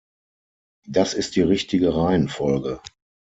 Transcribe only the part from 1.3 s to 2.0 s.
die richtige